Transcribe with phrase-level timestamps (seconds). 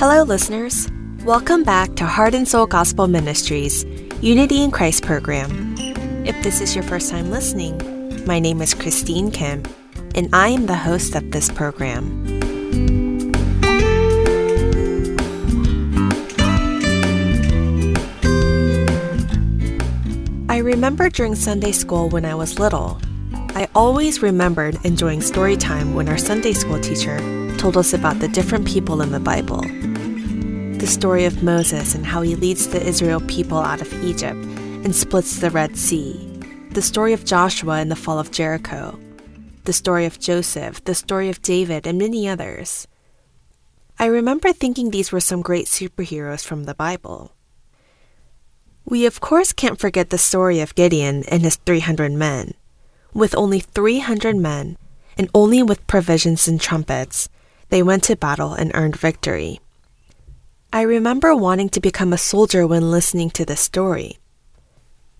[0.00, 0.88] Hello, listeners.
[1.24, 3.84] Welcome back to Heart and Soul Gospel Ministries
[4.22, 5.74] Unity in Christ program.
[6.26, 9.62] If this is your first time listening, my name is Christine Kim,
[10.14, 12.39] and I am the host of this program.
[20.60, 23.00] Remember during Sunday school when I was little,
[23.54, 27.18] I always remembered enjoying story time when our Sunday school teacher
[27.58, 29.62] told us about the different people in the Bible
[30.80, 34.42] the story of Moses and how he leads the Israel people out of Egypt
[34.82, 36.16] and splits the Red Sea,
[36.70, 38.98] the story of Joshua and the fall of Jericho,
[39.64, 42.88] the story of Joseph, the story of David, and many others.
[43.98, 47.34] I remember thinking these were some great superheroes from the Bible.
[48.90, 52.54] We, of course, can't forget the story of Gideon and his 300 men.
[53.14, 54.76] With only 300 men,
[55.16, 57.28] and only with provisions and trumpets,
[57.68, 59.60] they went to battle and earned victory.
[60.72, 64.18] I remember wanting to become a soldier when listening to this story.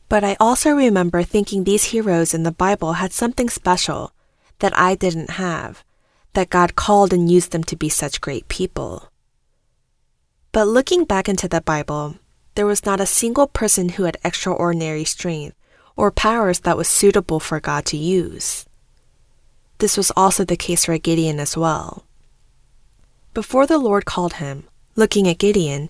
[0.08, 4.10] But I also remember thinking these heroes in the Bible had something special
[4.58, 5.84] that I didn't have,
[6.32, 9.10] that God called and used them to be such great people.
[10.50, 12.16] But looking back into the Bible,
[12.60, 15.56] there was not a single person who had extraordinary strength
[15.96, 18.66] or powers that was suitable for God to use.
[19.78, 22.04] This was also the case for Gideon as well.
[23.32, 25.88] Before the Lord called him, Looking at Gideon,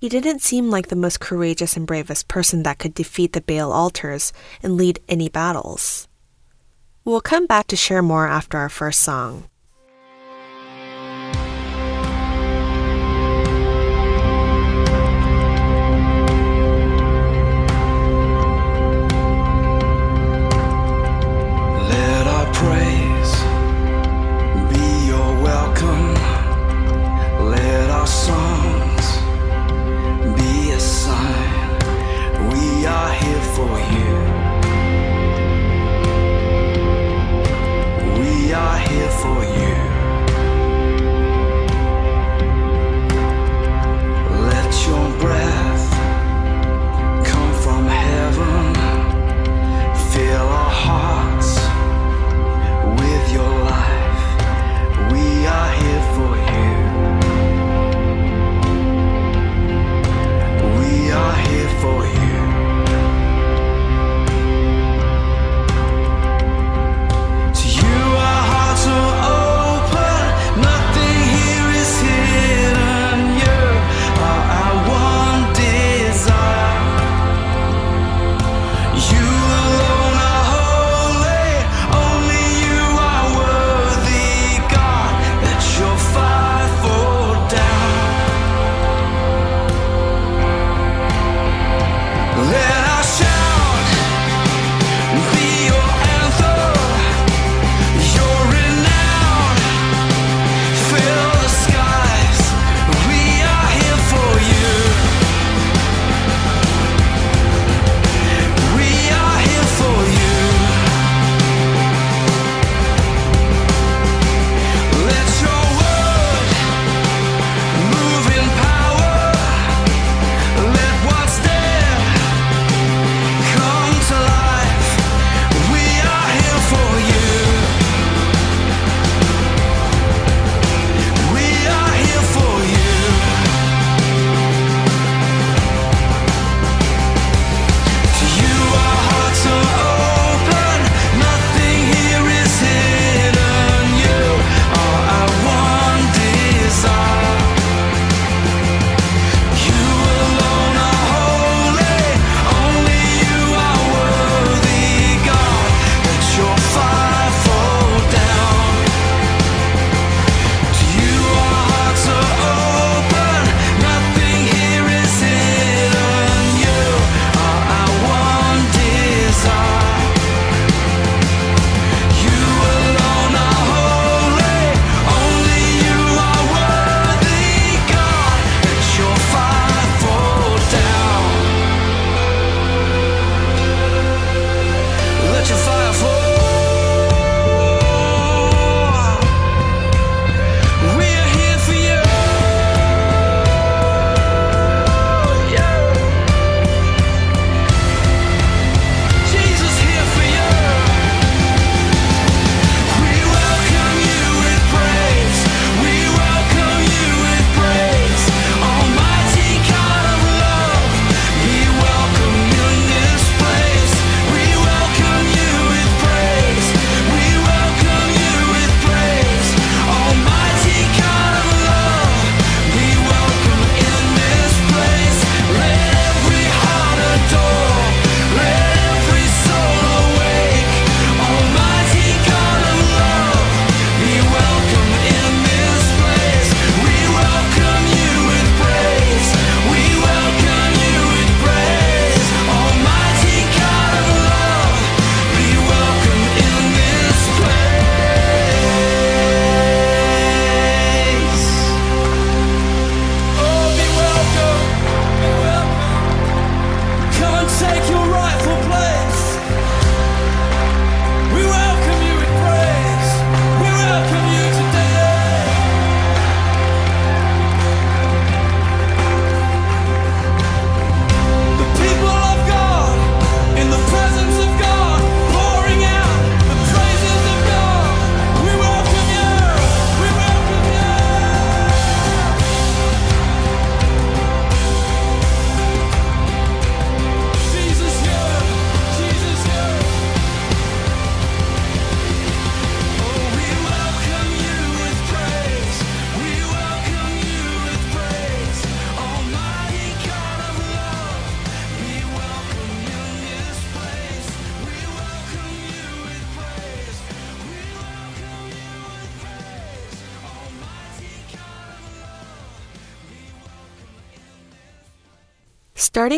[0.00, 3.70] he didn't seem like the most courageous and bravest person that could defeat the Baal
[3.70, 6.08] altars and lead any battles.
[7.04, 9.50] We'll come back to share more after our first song.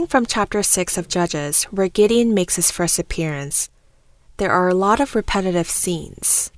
[0.08, 3.68] From chapter 6 of Judges, where Gideon makes his first appearance,
[4.38, 6.50] there are a lot of repetitive scenes.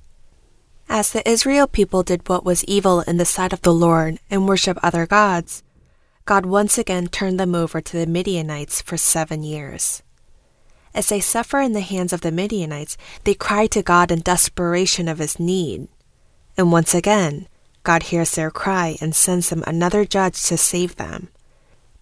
[0.87, 4.47] As the Israel people did what was evil in the sight of the Lord and
[4.47, 5.63] worship other gods,
[6.23, 10.01] God once again turned them over to the Midianites for seven years.
[10.93, 15.09] As they suffer in the hands of the Midianites, they cry to God in desperation
[15.09, 15.89] of his need.
[16.57, 17.49] And once again,
[17.83, 21.29] God hears their cry and sends them another judge to save them.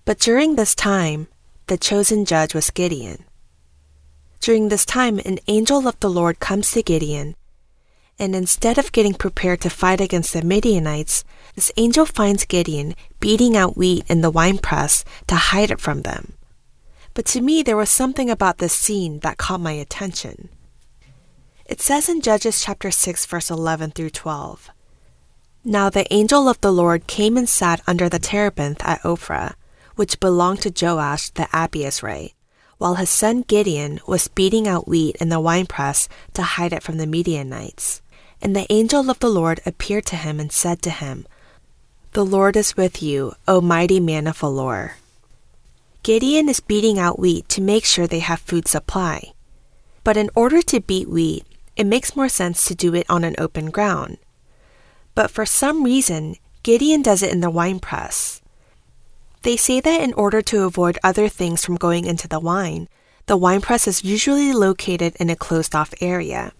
[0.05, 1.27] But during this time,
[1.69, 3.23] the chosen judge was Gideon.
[4.41, 7.35] During this time, an angel of the Lord comes to Gideon,
[8.17, 11.23] and instead of getting prepared to fight against the Midianites,
[11.55, 16.33] this angel finds Gideon beating out wheat in the winepress to hide it from them.
[17.13, 20.49] But to me, there was something about this scene that caught my attention.
[21.65, 24.71] It says in Judges chapter 6, verse 11 through 12
[25.63, 29.53] Now the angel of the Lord came and sat under the terebinth at Ophrah,
[29.99, 32.31] which belonged to Joash the Abiezrite,
[32.77, 36.95] while his son Gideon was beating out wheat in the winepress to hide it from
[36.95, 38.01] the Midianites.
[38.41, 41.27] And the angel of the Lord appeared to him and said to him,
[42.13, 44.95] The Lord is with you, O mighty man of valor.
[46.01, 49.33] Gideon is beating out wheat to make sure they have food supply.
[50.05, 51.43] But in order to beat wheat,
[51.75, 54.17] it makes more sense to do it on an open ground.
[55.13, 58.38] But for some reason, Gideon does it in the wine press.
[59.41, 62.89] They say that in order to avoid other things from going into the wine,
[63.25, 66.51] the wine press is usually located in a closed off area.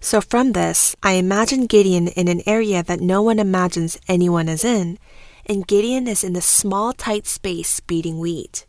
[0.00, 4.64] So from this, I imagine Gideon in an area that no one imagines anyone is
[4.64, 4.98] in,
[5.46, 8.66] and Gideon is in this small, tight space beating wheat.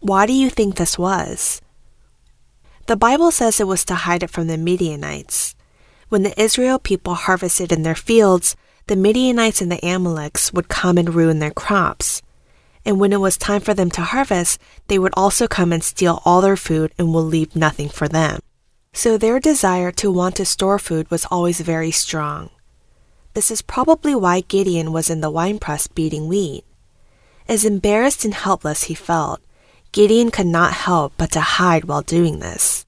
[0.00, 1.60] Why do you think this was?
[2.86, 5.54] The Bible says it was to hide it from the Midianites.
[6.08, 8.56] When the Israel people harvested in their fields,
[8.88, 12.22] the Midianites and the Amaleks would come and ruin their crops.
[12.84, 16.22] And when it was time for them to harvest, they would also come and steal
[16.24, 18.40] all their food and will leave nothing for them.
[18.92, 22.50] So their desire to want to store food was always very strong.
[23.34, 26.64] This is probably why Gideon was in the winepress beating wheat.
[27.48, 29.40] As embarrassed and helpless he felt,
[29.92, 32.86] Gideon could not help but to hide while doing this.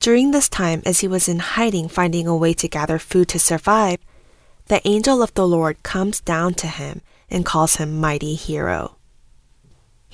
[0.00, 3.38] During this time, as he was in hiding finding a way to gather food to
[3.38, 3.98] survive,
[4.66, 8.95] the angel of the Lord comes down to him and calls him mighty hero.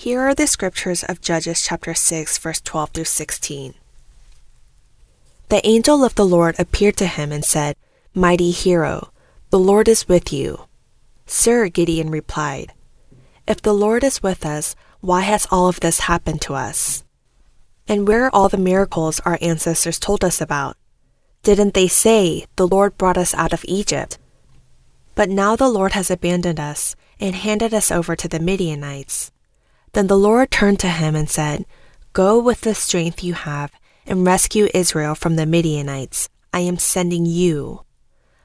[0.02, 3.74] Here are the scriptures of Judges chapter 6 verse 12 through 16.
[5.48, 7.76] The angel of the Lord appeared to him and said,
[8.12, 9.12] Mighty hero,
[9.50, 10.66] the Lord is with you.
[11.26, 12.72] Sir, Gideon replied,
[13.46, 17.04] If the Lord is with us, why has all of this happened to us?
[17.86, 20.76] And where are all the miracles our ancestors told us about?
[21.44, 24.18] Didn't they say, The Lord brought us out of Egypt?
[25.14, 29.30] But now the Lord has abandoned us and handed us over to the Midianites.
[29.92, 31.66] Then the Lord turned to him and said,
[32.12, 33.72] Go with the strength you have
[34.06, 36.28] and rescue Israel from the Midianites.
[36.52, 37.82] I am sending you.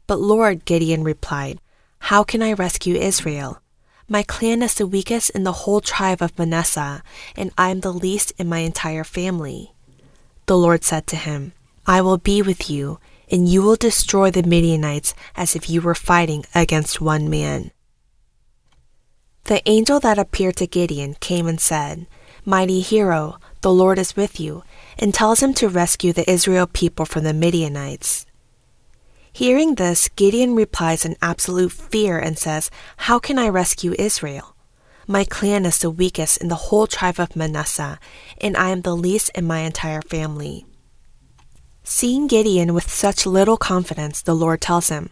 [0.07, 1.59] But Lord, Gideon replied,
[1.99, 3.61] How can I rescue Israel?
[4.09, 7.03] My clan is the weakest in the whole tribe of Manasseh,
[7.35, 9.73] and I am the least in my entire family.
[10.45, 11.51] The Lord said to him,
[11.85, 12.99] I will be with you,
[13.29, 17.71] and you will destroy the Midianites as if you were fighting against one man.
[19.47, 22.05] The angel that appeared to Gideon came and said,
[22.43, 24.63] Mighty hero, the Lord is with you,
[24.99, 28.25] and tells him to rescue the Israel people from the Midianites.
[29.31, 32.69] Hearing this, Gideon replies in absolute fear and says,
[33.07, 34.53] How can I rescue Israel?
[35.07, 37.99] My clan is the weakest in the whole tribe of Manasseh,
[38.41, 40.65] and I am the least in my entire family.
[41.85, 45.09] Seeing Gideon with such little confidence, the Lord tells him,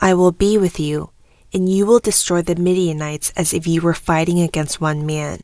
[0.00, 1.12] I will be with you,
[1.54, 5.40] and you will destroy the Midianites as if you were fighting against one man.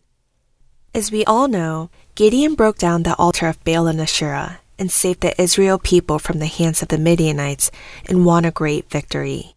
[0.93, 5.21] As we all know, Gideon broke down the altar of Baal and Asherah and saved
[5.21, 7.71] the Israel people from the hands of the Midianites
[8.07, 9.55] and won a great victory.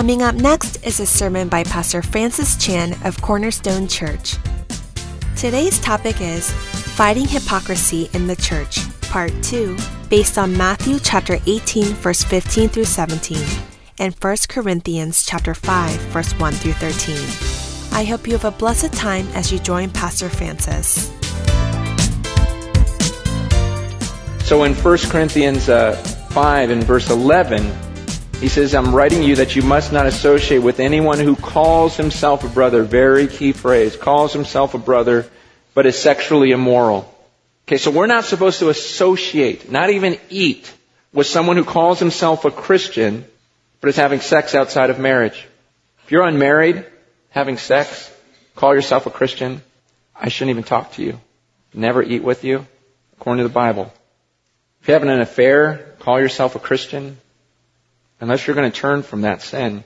[0.00, 4.36] Coming up next is a sermon by Pastor Francis Chan of Cornerstone Church.
[5.36, 9.76] Today's topic is Fighting Hypocrisy in the Church, Part 2,
[10.08, 13.46] based on Matthew chapter 18 verse 15 through 17
[13.98, 17.92] and 1 Corinthians chapter 5 verse 1 through 13.
[17.92, 21.10] I hope you have a blessed time as you join Pastor Francis.
[24.48, 25.94] So in 1 Corinthians uh,
[26.30, 27.89] 5 and verse 11,
[28.40, 32.42] he says, I'm writing you that you must not associate with anyone who calls himself
[32.42, 32.82] a brother.
[32.82, 33.96] Very key phrase.
[33.96, 35.30] Calls himself a brother,
[35.74, 37.14] but is sexually immoral.
[37.68, 40.72] Okay, so we're not supposed to associate, not even eat,
[41.12, 43.26] with someone who calls himself a Christian,
[43.82, 45.46] but is having sex outside of marriage.
[46.04, 46.86] If you're unmarried,
[47.28, 48.10] having sex,
[48.54, 49.60] call yourself a Christian,
[50.16, 51.20] I shouldn't even talk to you.
[51.74, 52.66] Never eat with you,
[53.18, 53.92] according to the Bible.
[54.80, 57.18] If you're having an affair, call yourself a Christian,
[58.20, 59.82] Unless you're going to turn from that sin,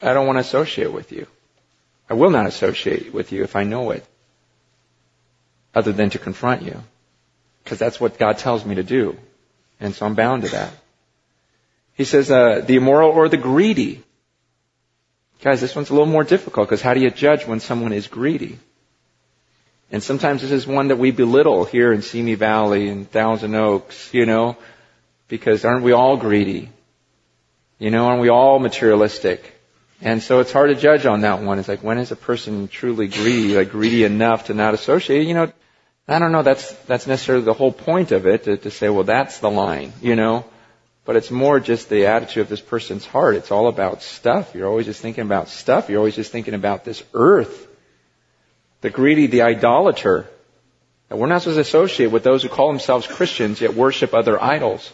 [0.00, 1.26] I don't want to associate with you.
[2.10, 4.04] I will not associate with you if I know it,
[5.74, 6.82] other than to confront you.
[7.62, 9.16] Because that's what God tells me to do.
[9.80, 10.72] And so I'm bound to that.
[11.94, 14.02] He says, uh, the immoral or the greedy.
[15.42, 18.08] Guys, this one's a little more difficult because how do you judge when someone is
[18.08, 18.58] greedy?
[19.90, 24.12] And sometimes this is one that we belittle here in Simi Valley and Thousand Oaks,
[24.14, 24.56] you know
[25.32, 26.68] because aren't we all greedy?
[27.78, 29.58] You know, aren't we all materialistic?
[30.02, 31.58] And so it's hard to judge on that one.
[31.58, 35.26] It's like, when is a person truly greedy, like greedy enough to not associate?
[35.26, 35.50] You know,
[36.06, 39.04] I don't know, that's, that's necessarily the whole point of it, to, to say, well,
[39.04, 40.44] that's the line, you know.
[41.06, 43.34] But it's more just the attitude of this person's heart.
[43.34, 44.54] It's all about stuff.
[44.54, 45.88] You're always just thinking about stuff.
[45.88, 47.68] You're always just thinking about this earth
[48.82, 50.28] the greedy, the idolater.
[51.08, 54.38] And we're not supposed to associate with those who call themselves Christians yet worship other
[54.38, 54.92] idols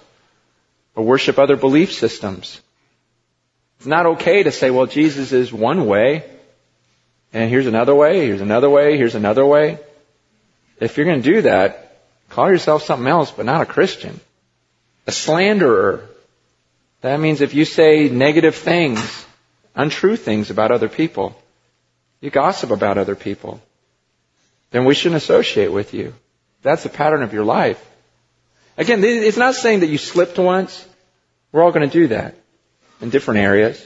[0.95, 2.61] or worship other belief systems.
[3.79, 6.25] It's not okay to say, well, Jesus is one way,
[7.33, 9.79] and here's another way, here's another way, here's another way.
[10.81, 14.21] If you're going to do that, call yourself something else, but not a Christian.
[15.07, 16.09] A slanderer.
[17.03, 19.27] That means if you say negative things,
[19.75, 21.41] untrue things about other people,
[22.21, 23.61] you gossip about other people
[24.71, 26.15] then we shouldn't associate with you.
[26.63, 27.85] That's the pattern of your life.
[28.79, 30.87] Again, it's not saying that you slipped once.
[31.51, 32.37] We're all going to do that
[33.01, 33.85] in different areas.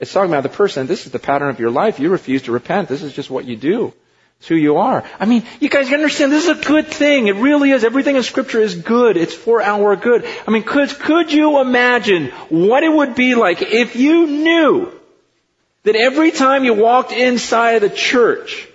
[0.00, 0.86] It's talking about the person.
[0.86, 2.00] This is the pattern of your life.
[2.00, 2.88] You refuse to repent.
[2.88, 3.92] This is just what you do.
[4.38, 5.04] It's who you are.
[5.20, 7.28] I mean, you guys understand this is a good thing.
[7.28, 7.84] It really is.
[7.84, 9.16] Everything in scripture is good.
[9.16, 10.26] It's for our good.
[10.46, 14.92] I mean, could, could you imagine what it would be like if you knew
[15.84, 18.66] that every time you walked inside of the church,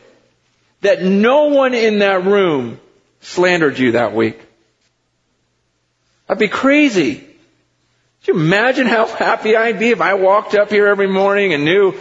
[0.82, 2.80] that no one in that room
[3.22, 4.40] slandered you that week.
[6.30, 7.16] That'd be crazy.
[7.16, 11.66] Could you imagine how happy I'd be if I walked up here every morning and
[11.66, 11.96] knew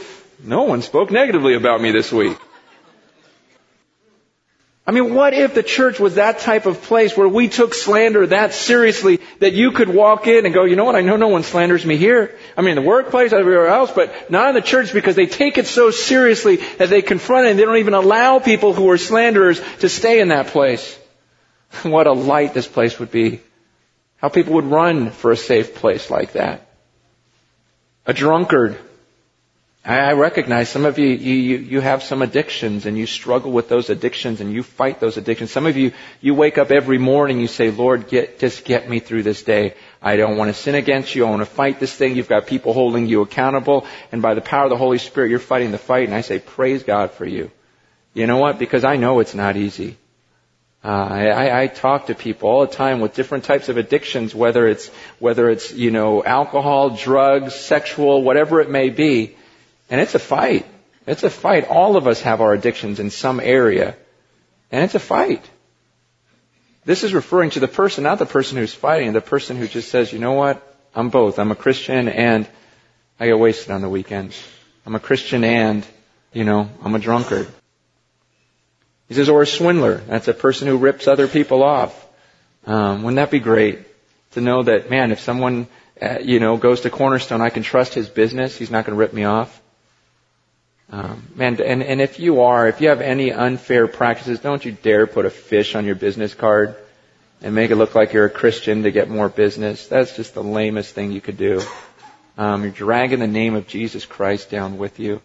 [0.45, 2.37] no one spoke negatively about me this week?
[4.87, 8.27] I mean, what if the church was that type of place where we took slander
[8.27, 11.29] that seriously that you could walk in and go, you know what, I know no
[11.29, 12.37] one slanders me here.
[12.55, 15.57] I mean, in the workplace, everywhere else, but not in the church because they take
[15.57, 18.99] it so seriously that they confront it and they don't even allow people who are
[18.99, 20.99] slanderers to stay in that place.
[21.83, 23.41] what a light this place would be.
[24.19, 26.69] How people would run for a safe place like that.
[28.07, 28.79] A drunkard
[29.89, 33.89] I recognize some of you, you, you have some addictions and you struggle with those
[33.89, 35.51] addictions and you fight those addictions.
[35.51, 39.01] Some of you, you wake up every morning, you say, Lord, get, just get me
[39.01, 39.75] through this day.
[40.03, 41.25] I don't want to sin against you.
[41.25, 42.17] I want to fight this thing.
[42.17, 43.87] You've got people holding you accountable.
[44.13, 46.05] And by the power of the Holy Spirit, you're fighting the fight.
[46.05, 47.51] And I say, praise God for you.
[48.13, 48.59] You know what?
[48.59, 49.97] Because I know it's not easy.
[50.85, 54.67] Uh, I, I talk to people all the time with different types of addictions, whether
[54.67, 54.88] it's
[55.19, 59.37] whether it's you know alcohol, drugs, sexual, whatever it may be.
[59.91, 60.67] And it's a fight.
[61.07, 61.67] It's a fight.
[61.69, 63.97] All of us have our addictions in some area.
[64.71, 65.43] And it's a fight.
[66.85, 69.91] This is referring to the person, not the person who's fighting, the person who just
[69.91, 70.62] says, you know what?
[70.95, 71.38] I'm both.
[71.38, 72.49] I'm a Christian and
[73.19, 74.41] I get wasted on the weekends.
[74.87, 75.87] I'm a Christian and,
[76.33, 77.49] you know, I'm a drunkard.
[79.09, 79.97] He says, or a swindler.
[79.97, 82.07] That's a person who rips other people off.
[82.66, 83.81] Um, wouldn't that be great
[84.33, 85.66] to know that, man, if someone,
[86.01, 88.57] uh, you know, goes to Cornerstone, I can trust his business.
[88.57, 89.62] He's not going to rip me off.
[90.90, 94.73] Um, man, and, and if you are, if you have any unfair practices, don't you
[94.73, 96.77] dare put a fish on your business card
[97.42, 99.87] and make it look like you're a Christian to get more business.
[99.87, 101.62] That's just the lamest thing you could do.
[102.37, 105.21] Um, you're dragging the name of Jesus Christ down with you.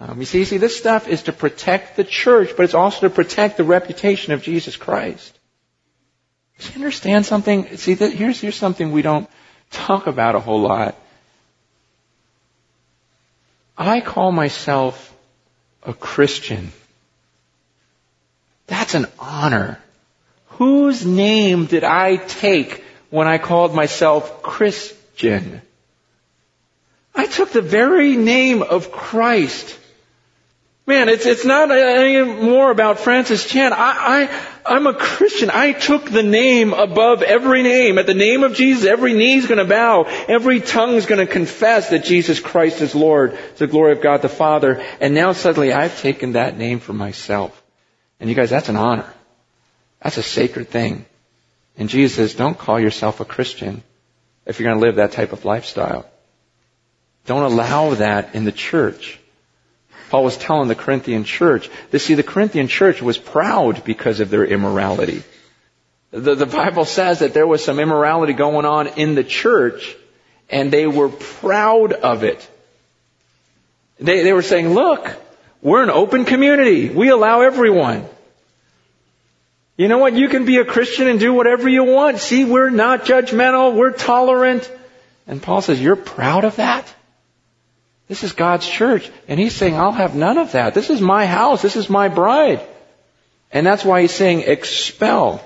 [0.00, 3.00] Um, you see, you see, this stuff is to protect the church, but it's also
[3.00, 5.38] to protect the reputation of Jesus Christ.
[6.58, 7.76] Do you understand something?
[7.76, 9.28] See, that, here's here's something we don't
[9.70, 10.96] talk about a whole lot.
[13.76, 15.14] I call myself
[15.82, 16.72] a Christian.
[18.66, 19.78] That's an honor.
[20.58, 25.62] Whose name did I take when I called myself Christian?
[27.14, 29.78] I took the very name of Christ.
[30.90, 33.72] Man, it's, it's not any more about Francis Chan.
[33.72, 35.48] I, I, I'm a Christian.
[35.48, 37.96] I took the name above every name.
[37.96, 40.06] At the name of Jesus, every knee is going to bow.
[40.26, 44.20] Every tongue is going to confess that Jesus Christ is Lord the glory of God
[44.20, 44.84] the Father.
[45.00, 47.62] And now suddenly I've taken that name for myself.
[48.18, 49.14] And you guys, that's an honor.
[50.02, 51.04] That's a sacred thing.
[51.76, 53.84] And Jesus says, don't call yourself a Christian
[54.44, 56.10] if you're going to live that type of lifestyle.
[57.26, 59.19] Don't allow that in the church.
[60.10, 61.70] Paul was telling the Corinthian church.
[61.92, 65.22] To see, the Corinthian church was proud because of their immorality.
[66.10, 69.96] The, the Bible says that there was some immorality going on in the church,
[70.50, 72.46] and they were proud of it.
[74.00, 75.08] They, they were saying, look,
[75.62, 76.88] we're an open community.
[76.88, 78.04] We allow everyone.
[79.76, 80.14] You know what?
[80.14, 82.18] You can be a Christian and do whatever you want.
[82.18, 83.76] See, we're not judgmental.
[83.76, 84.68] We're tolerant.
[85.28, 86.92] And Paul says, you're proud of that?
[88.10, 89.08] This is God's church.
[89.28, 90.74] And he's saying, I'll have none of that.
[90.74, 91.62] This is my house.
[91.62, 92.60] This is my bride.
[93.52, 95.40] And that's why he's saying, expel.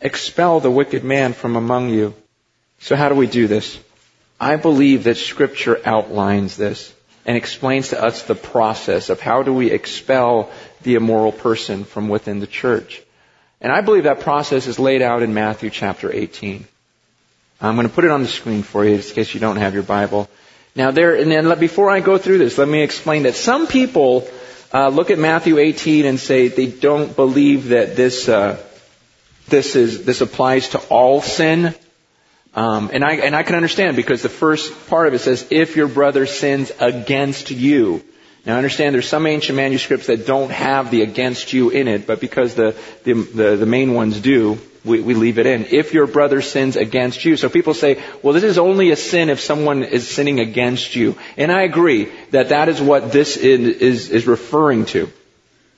[0.00, 2.14] Expel the wicked man from among you.
[2.78, 3.80] So how do we do this?
[4.38, 6.94] I believe that scripture outlines this
[7.26, 12.08] and explains to us the process of how do we expel the immoral person from
[12.08, 13.02] within the church.
[13.60, 16.64] And I believe that process is laid out in Matthew chapter 18.
[17.60, 19.74] I'm going to put it on the screen for you in case you don't have
[19.74, 20.28] your Bible.
[20.74, 24.26] Now there, and then before I go through this, let me explain that some people
[24.72, 28.62] uh, look at Matthew 18 and say they don't believe that this uh,
[29.48, 31.74] this is this applies to all sin.
[32.54, 35.76] Um, and I and I can understand because the first part of it says if
[35.76, 38.02] your brother sins against you.
[38.44, 42.06] Now, I understand there's some ancient manuscripts that don't have the against you in it,
[42.06, 45.66] but because the the the, the main ones do, we, we leave it in.
[45.66, 47.36] If your brother sins against you.
[47.36, 51.16] So people say, well, this is only a sin if someone is sinning against you.
[51.36, 55.10] And I agree that that is what this is, is, is referring to.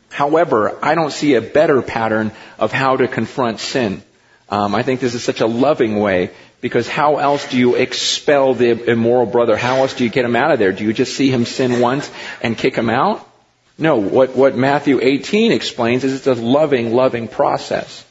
[0.09, 4.03] However, I don't see a better pattern of how to confront sin.
[4.49, 8.55] Um, I think this is such a loving way because how else do you expel
[8.55, 9.57] the immoral brother?
[9.57, 10.73] How else do you get him out of there?
[10.73, 12.11] Do you just see him sin once
[12.43, 13.29] and kick him out?
[13.77, 18.05] No, what, what Matthew 18 explains is it's a loving, loving process.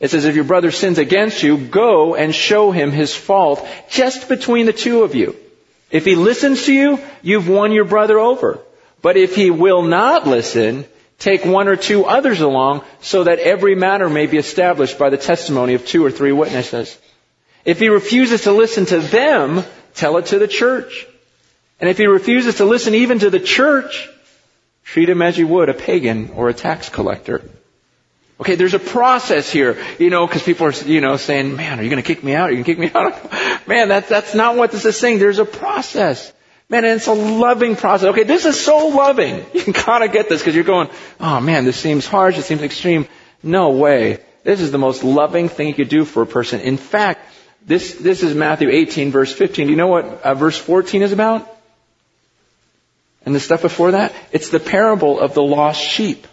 [0.00, 4.28] It says, if your brother sins against you, go and show him his fault just
[4.28, 5.36] between the two of you.
[5.90, 8.58] If he listens to you, you've won your brother over.
[9.00, 10.86] But if he will not listen,
[11.18, 15.16] take one or two others along so that every matter may be established by the
[15.16, 16.98] testimony of two or three witnesses.
[17.64, 21.06] If he refuses to listen to them, tell it to the church.
[21.80, 24.08] And if he refuses to listen even to the church,
[24.84, 27.42] treat him as you would a pagan or a tax collector.
[28.40, 31.82] Okay, there's a process here, you know, because people are, you know, saying, man, are
[31.82, 32.50] you going to kick me out?
[32.50, 33.68] Are you going to kick me out?
[33.68, 35.18] man, that's, that's not what this is saying.
[35.20, 36.32] There's a process.
[36.68, 38.08] Man, and it's a loving process.
[38.08, 39.44] Okay, this is so loving.
[39.54, 40.88] You can kind of get this because you're going,
[41.20, 42.36] oh man, this seems harsh.
[42.36, 43.06] It seems extreme.
[43.42, 44.18] No way.
[44.42, 46.60] This is the most loving thing you could do for a person.
[46.60, 47.20] In fact,
[47.64, 49.66] this, this is Matthew 18 verse 15.
[49.66, 51.48] Do you know what uh, verse 14 is about?
[53.24, 54.12] And the stuff before that?
[54.32, 56.26] It's the parable of the lost sheep.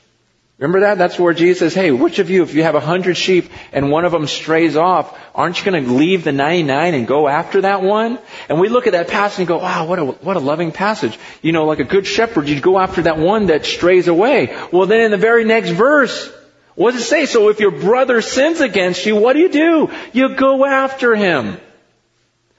[0.61, 0.99] Remember that?
[0.99, 3.89] That's where Jesus says, hey, which of you, if you have a hundred sheep and
[3.89, 7.61] one of them strays off, aren't you going to leave the 99 and go after
[7.61, 8.19] that one?
[8.47, 11.17] And we look at that passage and go, wow, what a, what a loving passage.
[11.41, 14.55] You know, like a good shepherd, you go after that one that strays away.
[14.71, 16.31] Well, then in the very next verse,
[16.75, 17.25] what does it say?
[17.25, 19.89] So if your brother sins against you, what do you do?
[20.13, 21.57] You go after him.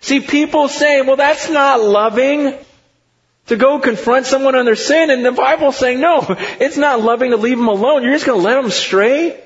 [0.01, 2.59] See, people say, well, that's not loving
[3.47, 6.25] to go confront someone on their sin, and the Bible's saying, no,
[6.61, 8.03] it's not loving to leave them alone.
[8.03, 9.41] You're just going to let them stray.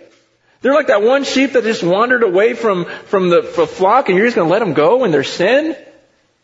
[0.61, 4.26] They're like that one sheep that just wandered away from, from the flock, and you're
[4.26, 5.76] just going to let them go in their sin?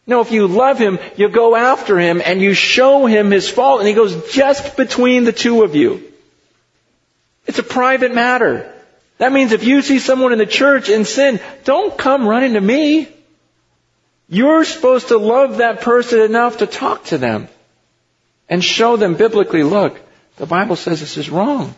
[0.07, 3.81] No, if you love him, you go after him and you show him his fault,
[3.81, 6.13] and he goes just between the two of you.
[7.47, 8.73] It's a private matter.
[9.19, 12.61] That means if you see someone in the church in sin, don't come running to
[12.61, 13.09] me.
[14.33, 17.49] You're supposed to love that person enough to talk to them
[18.49, 20.01] and show them biblically, look,
[20.37, 21.75] the Bible says this is wrong.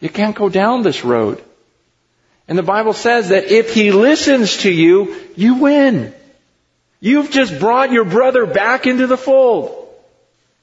[0.00, 1.44] You can't go down this road.
[2.48, 6.14] And the Bible says that if he listens to you, you win.
[7.00, 9.90] You've just brought your brother back into the fold.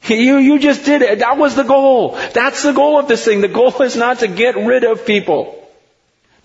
[0.07, 1.19] You, you just did it.
[1.19, 2.17] That was the goal.
[2.33, 3.41] That's the goal of this thing.
[3.41, 5.69] The goal is not to get rid of people.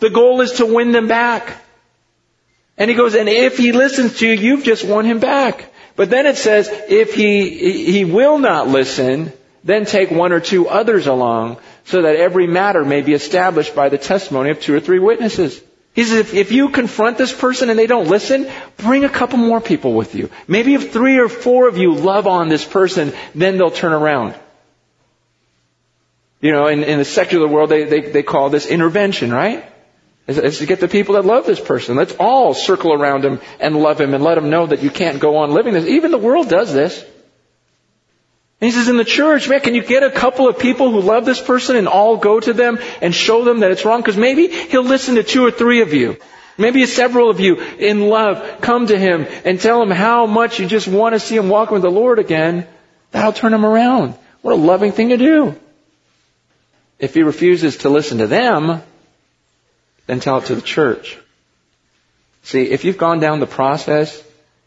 [0.01, 1.57] The goal is to win them back.
[2.77, 5.71] And he goes, and if he listens to you, you've just won him back.
[5.97, 9.33] But then it says, if he, he will not listen,
[9.65, 13.89] then take one or two others along, so that every matter may be established by
[13.89, 15.61] the testimony of two or three witnesses.
[15.93, 19.39] He says, if, if you confront this person and they don't listen, bring a couple
[19.39, 20.31] more people with you.
[20.47, 24.35] Maybe if three or four of you love on this person, then they'll turn around.
[26.41, 29.65] You know, in, in the secular world, they, they, they call this intervention, right?
[30.31, 31.97] Is, to get the people that love this person.
[31.97, 35.19] Let's all circle around him and love him and let him know that you can't
[35.19, 35.87] go on living this.
[35.87, 37.03] Even the world does this.
[38.61, 41.01] And he says in the church, man, can you get a couple of people who
[41.01, 44.01] love this person and all go to them and show them that it's wrong?
[44.01, 46.17] Because maybe he'll listen to two or three of you.
[46.57, 50.67] Maybe several of you in love come to him and tell him how much you
[50.67, 52.69] just want to see him walk with the Lord again.
[53.11, 54.15] That'll turn him around.
[54.43, 55.59] What a loving thing to do.
[57.01, 58.83] If he refuses to listen to them,
[60.11, 61.17] then tell it to the church.
[62.43, 64.21] See, if you've gone down the process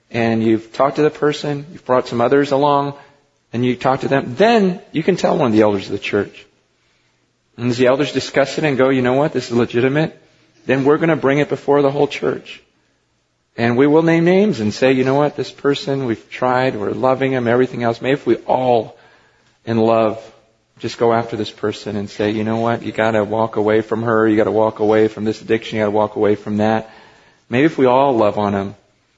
[0.09, 2.93] and you've talked to the person, you've brought some others along,
[3.51, 5.99] and you talk to them, then you can tell one of the elders of the
[5.99, 6.45] church.
[7.57, 10.17] and as the elders discuss it and go, you know what, this is legitimate,
[10.65, 12.63] then we're going to bring it before the whole church.
[13.57, 16.91] And we will name names and say, you know what, this person, we've tried, we're
[16.91, 18.01] loving him, everything else.
[18.01, 18.97] Maybe if we all,
[19.65, 20.32] in love,
[20.79, 24.03] just go after this person and say, you know what, you gotta walk away from
[24.03, 26.89] her, you gotta walk away from this addiction, you gotta walk away from that.
[27.49, 28.75] Maybe if we all love on him,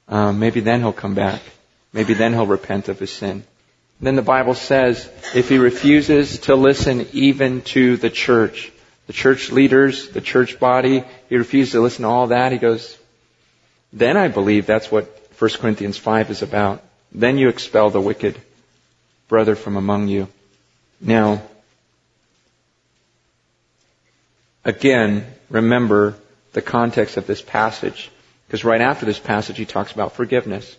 [0.08, 1.40] um, maybe then he'll come back.
[1.92, 3.44] Maybe then he'll repent of his sin.
[4.00, 8.70] Then the Bible says, if he refuses to listen even to the church,
[9.06, 12.96] the church leaders, the church body, he refuses to listen to all that, he goes,
[13.92, 15.04] then I believe that's what
[15.38, 16.82] 1 Corinthians 5 is about.
[17.12, 18.38] Then you expel the wicked
[19.28, 20.28] brother from among you.
[21.00, 21.42] Now,
[24.64, 26.16] again, remember
[26.52, 28.10] the context of this passage.
[28.46, 30.76] Because right after this passage, he talks about forgiveness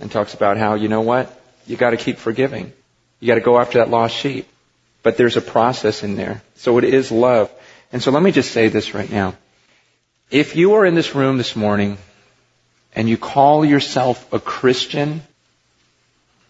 [0.00, 1.40] and talks about how, you know what?
[1.66, 2.72] You gotta keep forgiving.
[3.20, 4.48] You gotta go after that lost sheep.
[5.02, 6.42] But there's a process in there.
[6.56, 7.50] So it is love.
[7.92, 9.34] And so let me just say this right now.
[10.30, 11.98] If you are in this room this morning
[12.94, 15.22] and you call yourself a Christian,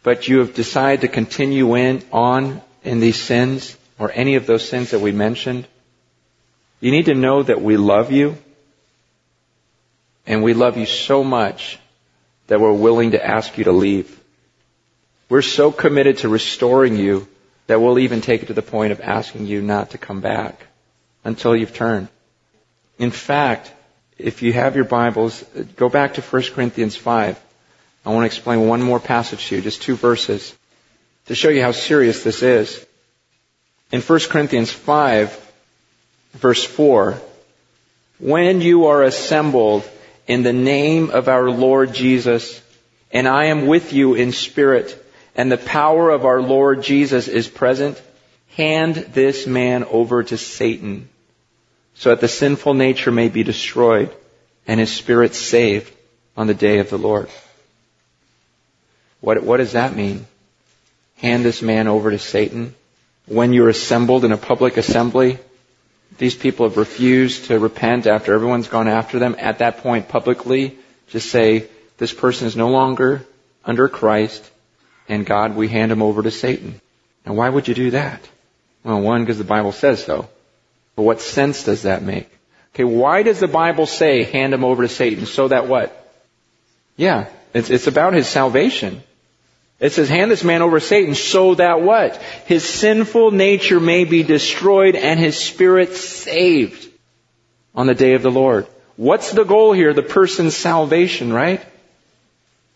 [0.03, 4.67] but you have decided to continue in, on in these sins, or any of those
[4.69, 5.67] sins that we mentioned,
[6.81, 8.37] you need to know that we love you,
[10.27, 11.79] and we love you so much
[12.47, 14.19] that we're willing to ask you to leave.
[15.29, 17.29] We're so committed to restoring you
[17.67, 20.67] that we'll even take it to the point of asking you not to come back
[21.23, 22.09] until you've turned.
[22.99, 23.73] In fact,
[24.19, 25.43] if you have your Bibles,
[25.77, 27.41] go back to 1 Corinthians 5.
[28.05, 30.55] I want to explain one more passage to you, just two verses,
[31.31, 32.85] to show you how serious this is.
[33.93, 35.53] In 1 Corinthians 5,
[36.33, 37.23] verse 4,
[38.19, 39.89] when you are assembled
[40.27, 42.61] in the name of our Lord Jesus,
[43.13, 45.01] and I am with you in spirit,
[45.37, 48.03] and the power of our Lord Jesus is present,
[48.57, 51.09] hand this man over to Satan
[51.95, 54.13] so that the sinful nature may be destroyed
[54.67, 55.95] and his spirit saved
[56.37, 57.31] on the day of the Lord.
[59.21, 60.27] What, what does that mean?
[61.21, 62.75] Hand this man over to Satan.
[63.27, 65.39] When you're assembled in a public assembly,
[66.19, 69.37] these people have refused to repent after everyone's gone after them.
[69.39, 70.79] At that point, publicly,
[71.09, 73.27] just say, this person is no longer
[73.65, 74.51] under Christ,
[75.09, 76.81] and God, we hand him over to Satan.
[77.27, 78.27] Now, why would you do that?
[78.83, 80.29] Well, one, because the Bible says so.
[80.97, 82.31] But what sense does that make?
[82.75, 85.27] Okay, why does the Bible say hand him over to Satan?
[85.27, 85.97] So that what?
[86.97, 89.03] Yeah, it's, it's about his salvation.
[89.81, 92.17] It says hand this man over to Satan so that what?
[92.47, 96.87] His sinful nature may be destroyed and his spirit saved
[97.75, 98.67] on the day of the Lord.
[98.97, 99.95] What's the goal here?
[99.95, 101.65] The person's salvation, right?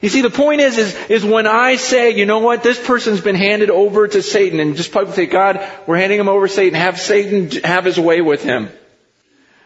[0.00, 3.20] You see, the point is, is, is when I say, you know what, this person's
[3.20, 6.52] been handed over to Satan, and just publicly say, God, we're handing him over to
[6.52, 8.70] Satan, have Satan have his way with him.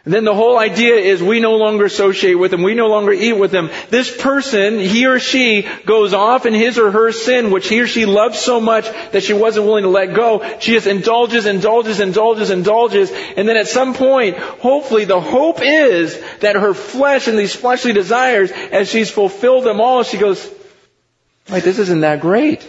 [0.05, 2.63] And then the whole idea is we no longer associate with them.
[2.63, 3.69] We no longer eat with them.
[3.91, 7.87] This person, he or she, goes off in his or her sin, which he or
[7.87, 10.59] she loves so much that she wasn't willing to let go.
[10.61, 13.11] She just indulges, indulges, indulges, indulges.
[13.11, 17.93] And then at some point, hopefully the hope is that her flesh and these fleshly
[17.93, 20.49] desires, as she's fulfilled them all, she goes,
[21.51, 22.67] wait, this isn't that great.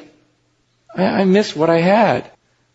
[0.94, 2.30] I, I miss what I had.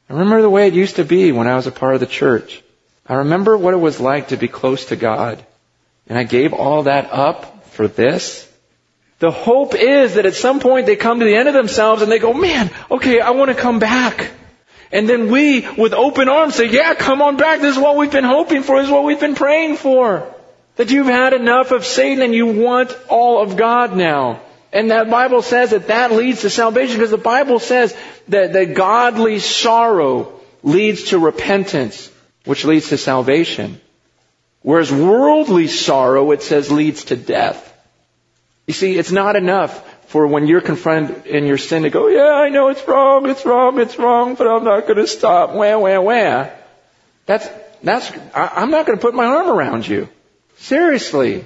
[0.09, 2.07] I remember the way it used to be when I was a part of the
[2.07, 2.64] church.
[3.07, 5.45] I remember what it was like to be close to God.
[6.07, 8.51] And I gave all that up for this.
[9.19, 12.11] The hope is that at some point they come to the end of themselves and
[12.11, 14.31] they go, man, okay, I want to come back.
[14.91, 17.61] And then we, with open arms, say, yeah, come on back.
[17.61, 18.77] This is what we've been hoping for.
[18.77, 20.33] This is what we've been praying for.
[20.77, 24.41] That you've had enough of Satan and you want all of God now.
[24.73, 27.97] And that Bible says that that leads to salvation because the Bible says
[28.29, 32.11] that the godly sorrow leads to repentance
[32.45, 33.81] which leads to salvation.
[34.63, 37.71] Whereas worldly sorrow, it says, leads to death.
[38.67, 42.33] You see, it's not enough for when you're confronted in your sin to go, yeah,
[42.33, 45.51] I know it's wrong, it's wrong, it's wrong, but I'm not going to stop.
[45.51, 46.51] Wah, wah, wah.
[47.27, 47.49] That's,
[47.83, 50.09] that's, I, I'm not going to put my arm around you.
[50.57, 51.45] Seriously.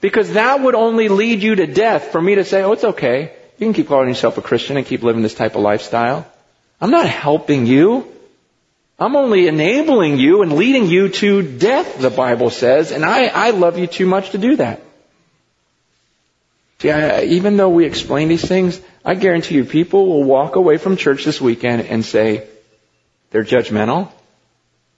[0.00, 3.32] Because that would only lead you to death for me to say, oh, it's okay.
[3.58, 6.26] You can keep calling yourself a Christian and keep living this type of lifestyle.
[6.80, 8.13] I'm not helping you.
[8.98, 13.50] I'm only enabling you and leading you to death, the Bible says, and I, I
[13.50, 14.80] love you too much to do that.
[16.78, 20.76] See, I, even though we explain these things, I guarantee you people will walk away
[20.76, 22.46] from church this weekend and say,
[23.30, 24.12] they're judgmental.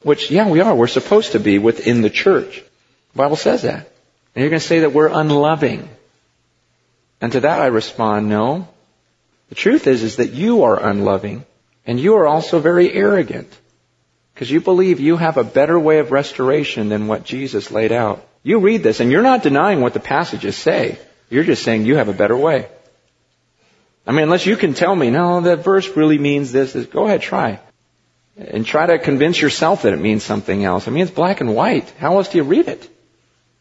[0.02, 0.74] Which, yeah, we are.
[0.74, 2.62] We're supposed to be within the church.
[3.12, 3.90] The Bible says that.
[4.34, 5.88] And you're going to say that we're unloving.
[7.20, 8.68] And to that I respond, no.
[9.48, 11.44] The truth is, is that you are unloving
[11.86, 13.48] and you are also very arrogant.
[14.36, 18.22] Because you believe you have a better way of restoration than what Jesus laid out.
[18.42, 20.98] You read this and you're not denying what the passages say.
[21.30, 22.68] You're just saying you have a better way.
[24.06, 27.06] I mean, unless you can tell me, no, that verse really means this, this go
[27.06, 27.60] ahead, try.
[28.36, 30.86] And try to convince yourself that it means something else.
[30.86, 31.88] I mean, it's black and white.
[31.98, 32.90] How else do you read it?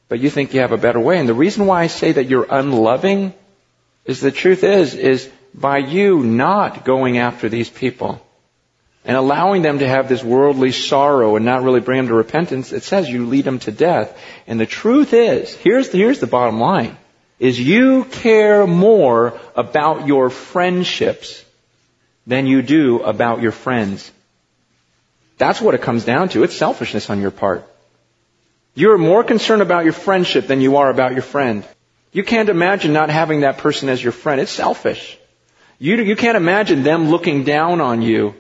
[0.10, 1.20] But you think you have a better way.
[1.20, 3.34] And the reason why I say that you're unloving
[4.04, 8.22] is the truth is, is by you not going after these people
[9.06, 12.74] and allowing them to have this worldly sorrow and not really bring them to repentance,
[12.74, 14.18] it says you lead them to death.
[14.48, 16.98] And the truth is, here's the, here's the bottom line,
[17.38, 21.46] is you care more about your friendships
[22.26, 24.12] than you do about your friends.
[25.38, 26.44] That's what it comes down to.
[26.44, 27.70] It's selfishness on your part.
[28.74, 31.64] You're more concerned about your friendship than you are about your friend.
[32.12, 34.42] You can't imagine not having that person as your friend.
[34.42, 35.18] It's selfish.
[35.78, 38.34] You, you can't imagine them looking down on you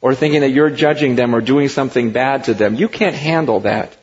[0.00, 2.74] or thinking that you're judging them or doing something bad to them.
[2.74, 3.96] You can't handle that.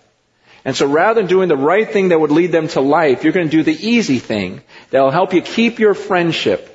[0.66, 3.34] And so rather than doing the right thing that would lead them to life, you're
[3.34, 6.72] going to do the easy thing that'll help you keep your friendship,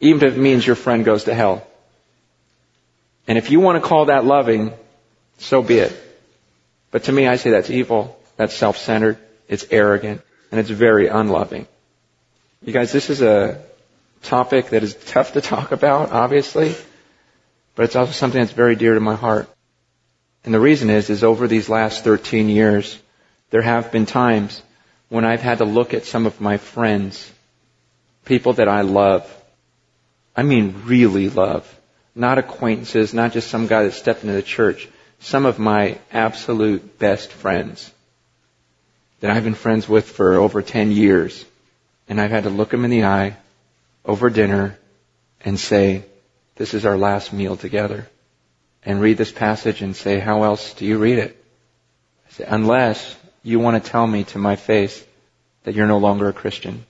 [0.00, 1.66] even if it means your friend goes to hell.
[3.26, 4.72] And if you want to call that loving,
[5.38, 5.96] so be it.
[6.90, 11.66] But to me, I say that's evil, that's self-centered, it's arrogant, and it's very unloving.
[12.62, 13.62] You guys, this is a
[14.22, 16.76] topic that is tough to talk about, obviously
[17.76, 19.48] but it's also something that's very dear to my heart.
[20.44, 22.98] And the reason is, is over these last 13 years,
[23.50, 24.62] there have been times
[25.08, 27.30] when I've had to look at some of my friends,
[28.24, 29.32] people that I love.
[30.34, 31.72] I mean really love.
[32.14, 34.88] Not acquaintances, not just some guy that stepped into the church.
[35.20, 37.92] Some of my absolute best friends
[39.20, 41.44] that I've been friends with for over 10 years.
[42.08, 43.36] And I've had to look them in the eye
[44.04, 44.78] over dinner
[45.44, 46.04] and say,
[46.56, 48.08] this is our last meal together.
[48.84, 51.44] And read this passage and say, how else do you read it?
[52.28, 55.04] I Say, unless you want to tell me to my face
[55.64, 56.86] that you're no longer a Christian.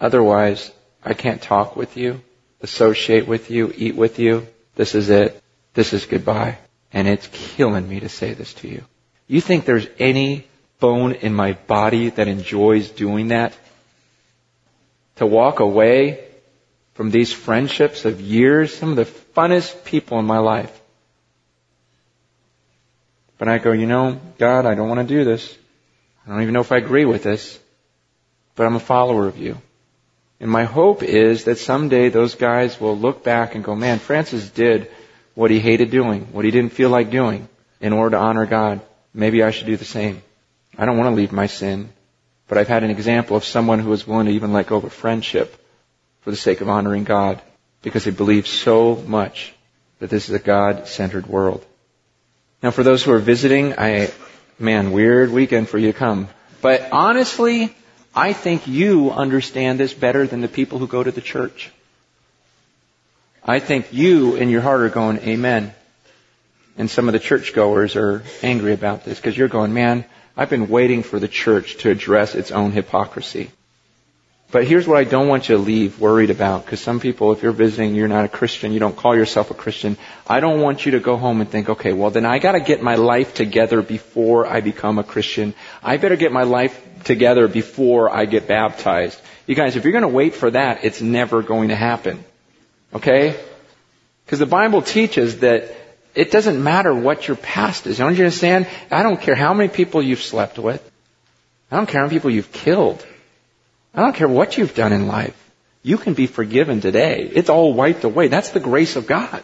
[0.00, 0.70] Otherwise,
[1.04, 2.22] I can't talk with you,
[2.60, 4.46] associate with you, eat with you.
[4.74, 5.42] This is it.
[5.74, 6.58] This is goodbye.
[6.92, 8.84] And it's killing me to say this to you.
[9.26, 10.46] You think there's any
[10.80, 13.56] bone in my body that enjoys doing that?
[15.16, 16.29] To walk away
[17.00, 20.82] from these friendships of years, some of the funnest people in my life.
[23.38, 25.56] But I go, you know, God, I don't want to do this.
[26.26, 27.58] I don't even know if I agree with this,
[28.54, 29.56] but I'm a follower of you.
[30.40, 34.50] And my hope is that someday those guys will look back and go, man, Francis
[34.50, 34.90] did
[35.34, 37.48] what he hated doing, what he didn't feel like doing
[37.80, 38.82] in order to honor God.
[39.14, 40.22] Maybe I should do the same.
[40.76, 41.94] I don't want to leave my sin,
[42.46, 44.84] but I've had an example of someone who was willing to even let go of
[44.84, 45.56] a friendship
[46.22, 47.40] for the sake of honoring God
[47.82, 49.54] because they believe so much
[49.98, 51.64] that this is a God-centered world.
[52.62, 54.10] Now for those who are visiting, I,
[54.58, 56.28] man, weird weekend for you to come.
[56.60, 57.74] But honestly,
[58.14, 61.70] I think you understand this better than the people who go to the church.
[63.44, 65.72] I think you in your heart are going, amen.
[66.76, 70.04] And some of the churchgoers are angry about this because you're going, man,
[70.36, 73.50] I've been waiting for the church to address its own hypocrisy.
[74.52, 77.42] But here's what I don't want you to leave worried about, because some people, if
[77.42, 79.96] you're visiting, you're not a Christian, you don't call yourself a Christian.
[80.26, 82.82] I don't want you to go home and think, okay, well then I gotta get
[82.82, 85.54] my life together before I become a Christian.
[85.84, 89.20] I better get my life together before I get baptized.
[89.46, 92.24] You guys, if you're gonna wait for that, it's never going to happen.
[92.92, 93.38] Okay?
[94.24, 95.76] Because the Bible teaches that
[96.16, 97.98] it doesn't matter what your past is.
[97.98, 98.66] Don't you understand?
[98.90, 100.82] I don't care how many people you've slept with.
[101.70, 103.06] I don't care how many people you've killed.
[103.94, 105.36] I don't care what you've done in life.
[105.82, 107.30] You can be forgiven today.
[107.32, 108.28] It's all wiped away.
[108.28, 109.42] That's the grace of God.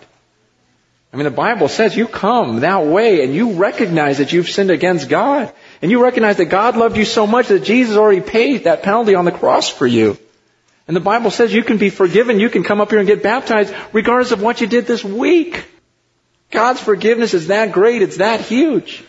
[1.12, 4.70] I mean, the Bible says you come that way and you recognize that you've sinned
[4.70, 5.52] against God.
[5.80, 9.14] And you recognize that God loved you so much that Jesus already paid that penalty
[9.14, 10.18] on the cross for you.
[10.86, 12.38] And the Bible says you can be forgiven.
[12.38, 15.64] You can come up here and get baptized regardless of what you did this week.
[16.50, 18.02] God's forgiveness is that great.
[18.02, 19.02] It's that huge.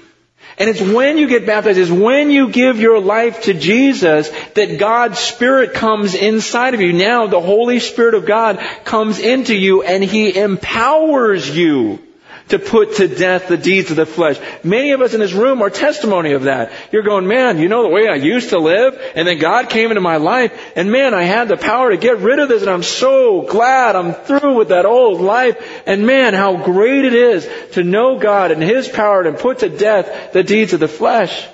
[0.58, 4.80] And it's when you get baptized, it's when you give your life to Jesus that
[4.80, 6.94] God's Spirit comes inside of you.
[6.94, 12.07] Now the Holy Spirit of God comes into you and He empowers you
[12.50, 14.40] to put to death the deeds of the flesh.
[14.64, 16.72] Many of us in this room are testimony of that.
[16.92, 19.00] You're going, man, you know the way I used to live?
[19.16, 22.20] And then God came into my life and man, I had the power to get
[22.20, 25.84] rid of this and I'm so glad I'm through with that old life.
[25.86, 29.70] And man, how great it is to know God and His power and put to
[29.70, 31.48] death the deeds of the flesh.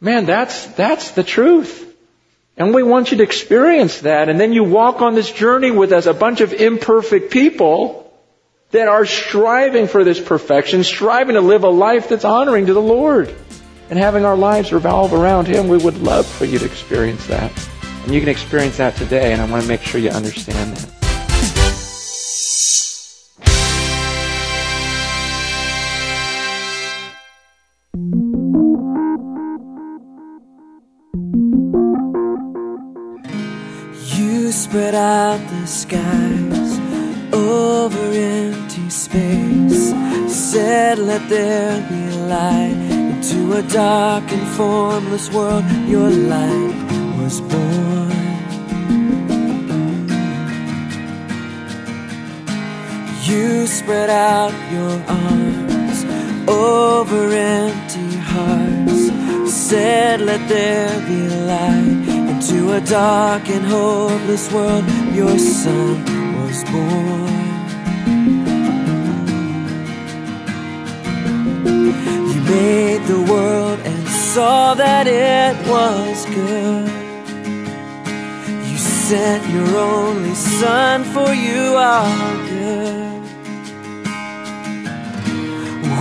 [0.00, 1.84] Man, that's, that's the truth.
[2.56, 4.28] And we want you to experience that.
[4.28, 8.07] And then you walk on this journey with us, a bunch of imperfect people
[8.70, 12.82] that are striving for this perfection, striving to live a life that's honoring to the
[12.82, 13.34] Lord
[13.88, 15.68] and having our lives revolve around Him.
[15.68, 17.50] We would love for you to experience that.
[18.04, 20.94] And you can experience that today, and I want to make sure you understand that.
[34.14, 36.77] You spread out the skies
[37.38, 39.94] over empty space.
[40.26, 42.02] Said, Let there be
[42.34, 45.64] light into a dark and formless world.
[45.86, 46.78] Your light
[47.20, 48.08] was born.
[53.28, 55.98] You spread out your arms
[56.48, 59.52] over empty hearts.
[59.52, 61.20] Said, Let there be
[61.52, 64.84] light into a dark and hopeless world.
[65.14, 66.17] Your son
[66.48, 67.28] was born.
[72.30, 76.88] You made the world and saw that it was good.
[78.68, 83.22] You sent your only son for you are good.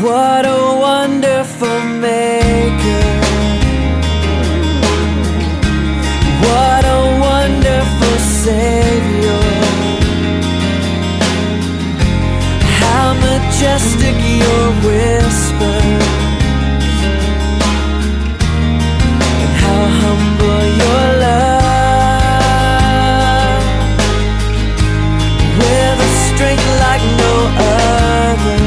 [0.03, 3.07] What a wonderful maker.
[6.47, 9.56] What a wonderful Savior.
[13.37, 15.79] Majestic your whisper.
[19.41, 21.45] And how humble your love.
[25.59, 27.33] With a strength like no
[27.77, 28.59] other.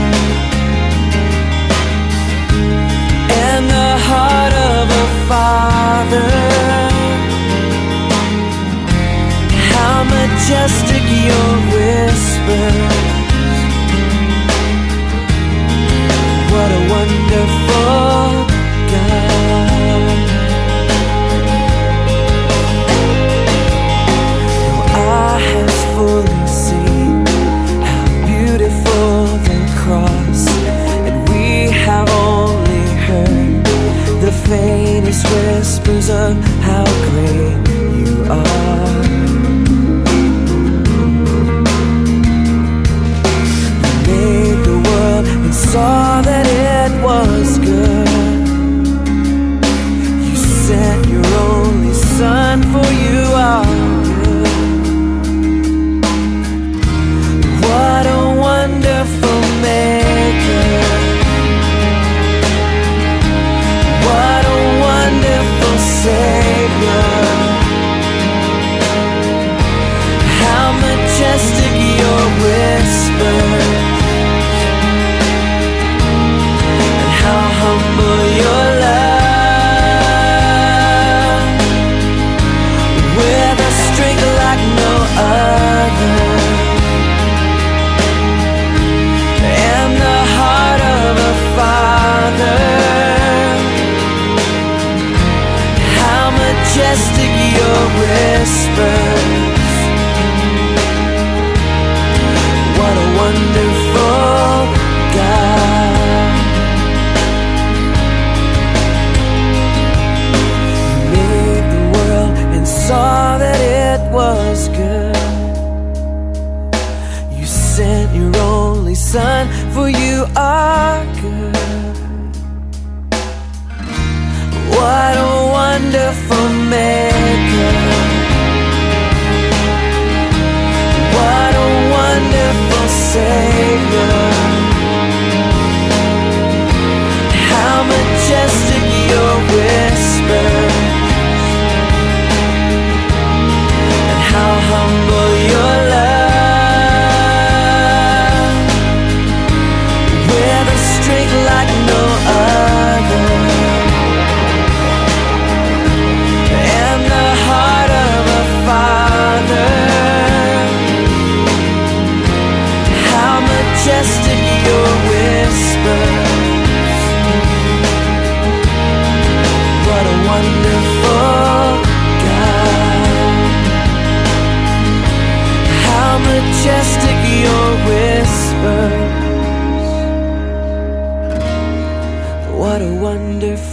[3.46, 6.30] And the heart of a father.
[9.70, 13.09] How majestic your whisper.
[16.90, 18.30] Wonderful
[18.92, 20.18] God.
[24.66, 27.26] Your eye has fully seen
[27.90, 29.08] how beautiful
[29.48, 30.42] the cross,
[31.06, 31.44] and we
[31.86, 33.64] have only heard
[34.24, 36.32] the faintest whispers of
[36.68, 37.60] how great
[38.00, 39.00] you are.
[44.06, 45.99] made the world and saw
[73.22, 73.49] whisper.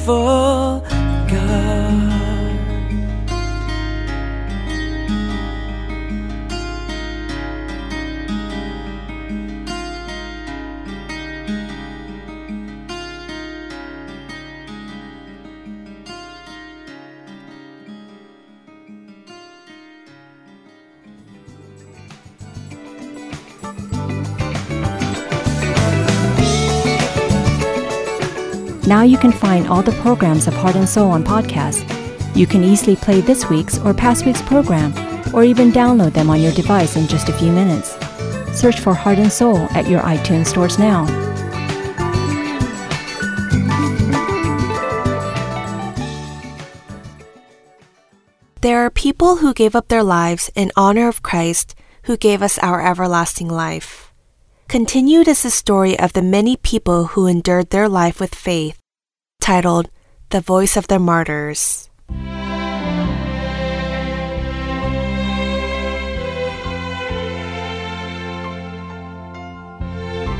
[0.06, 0.82] Wonderful
[1.28, 2.16] God.
[29.08, 31.86] You can find all the programs of Heart and Soul on podcast.
[32.36, 34.93] You can easily play this week's or past week's program,
[35.34, 37.95] or even download them on your device in just a few minutes.
[38.58, 41.05] Search for Heart and Soul at your iTunes stores now.
[48.62, 52.58] There are people who gave up their lives in honor of Christ who gave us
[52.60, 54.12] our everlasting life.
[54.68, 58.80] Continued is the story of the many people who endured their life with faith,
[59.48, 59.89] titled
[60.32, 61.89] The Voice of the Martyrs.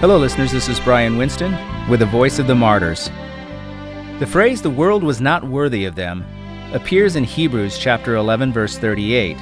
[0.02, 0.52] Hello, listeners.
[0.52, 1.56] This is Brian Winston
[1.90, 3.10] with the Voice of the Martyrs.
[4.20, 6.26] The phrase, the world was not worthy of them,
[6.74, 9.38] appears in Hebrews chapter 11, verse 38.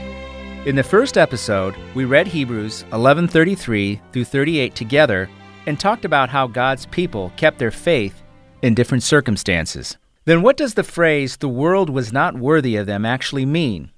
[0.68, 5.28] In the first episode, we read Hebrews 11:33 through 38 together
[5.66, 8.22] and talked about how God's people kept their faith
[8.62, 9.98] in different circumstances.
[10.26, 13.92] Then what does the phrase the world was not worthy of them actually mean?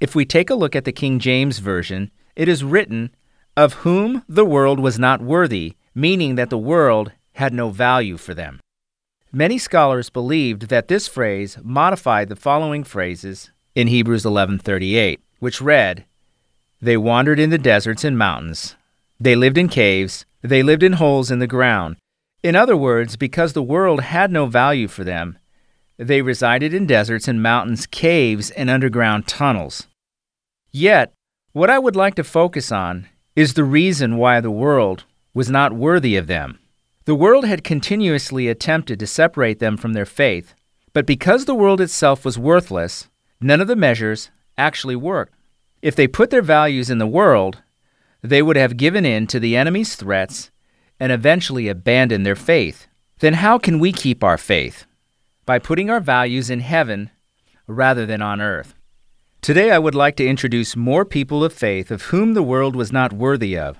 [0.00, 3.10] If we take a look at the King James version, it is written,
[3.56, 8.34] "Of whom the world was not worthy," meaning that the world had no value for
[8.34, 8.60] them.
[9.32, 16.04] Many scholars believed that this phrase modified the following phrases in Hebrews 11:38, which read,
[16.80, 18.76] "They wandered in the deserts and mountains.
[19.18, 21.96] They lived in caves, they lived in holes in the ground."
[22.44, 25.38] In other words, because the world had no value for them,
[25.96, 29.86] they resided in deserts and mountains, caves, and underground tunnels.
[30.70, 31.14] Yet,
[31.52, 35.72] what I would like to focus on is the reason why the world was not
[35.72, 36.58] worthy of them.
[37.06, 40.52] The world had continuously attempted to separate them from their faith,
[40.92, 43.08] but because the world itself was worthless,
[43.40, 45.32] none of the measures actually worked.
[45.80, 47.62] If they put their values in the world,
[48.20, 50.50] they would have given in to the enemy's threats
[50.98, 52.86] and eventually abandon their faith.
[53.18, 54.86] Then how can we keep our faith?
[55.46, 57.10] By putting our values in heaven
[57.66, 58.74] rather than on earth.
[59.40, 62.92] Today I would like to introduce more people of faith of whom the world was
[62.92, 63.76] not worthy of.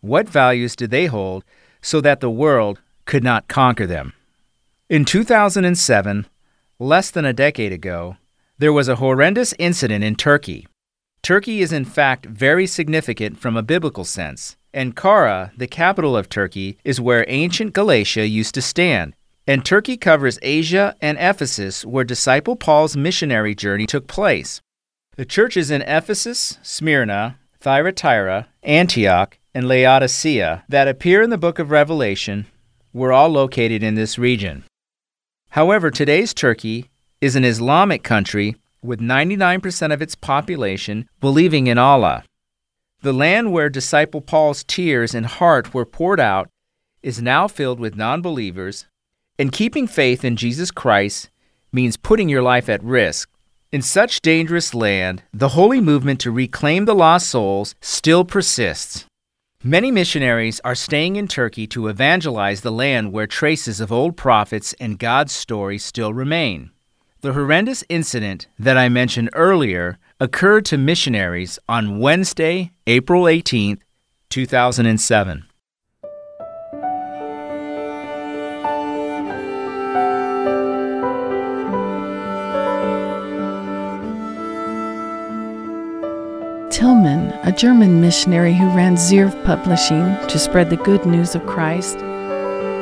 [0.00, 1.44] What values did they hold
[1.82, 4.14] so that the world could not conquer them?
[4.88, 6.26] In 2007,
[6.78, 8.16] less than a decade ago,
[8.58, 10.66] there was a horrendous incident in Turkey.
[11.22, 14.56] Turkey is in fact very significant from a biblical sense.
[14.74, 19.14] Ankara, the capital of Turkey, is where ancient Galatia used to stand.
[19.46, 24.60] And Turkey covers Asia and Ephesus, where disciple Paul's missionary journey took place.
[25.16, 31.70] The churches in Ephesus, Smyrna, Thyatira, Antioch, and Laodicea that appear in the book of
[31.70, 32.46] Revelation
[32.92, 34.64] were all located in this region.
[35.50, 42.24] However, today's Turkey is an Islamic country with 99% of its population believing in Allah.
[43.04, 46.48] The land where disciple Paul's tears and heart were poured out
[47.02, 48.86] is now filled with non believers,
[49.38, 51.28] and keeping faith in Jesus Christ
[51.70, 53.28] means putting your life at risk.
[53.70, 59.04] In such dangerous land, the holy movement to reclaim the lost souls still persists.
[59.62, 64.74] Many missionaries are staying in Turkey to evangelize the land where traces of old prophets
[64.80, 66.70] and God's story still remain.
[67.20, 73.82] The horrendous incident that I mentioned earlier occurred to missionaries on Wednesday, April 18,
[74.30, 75.44] 2007.
[86.70, 92.00] Tillman, a German missionary who ran Zirve Publishing to spread the good news of Christ,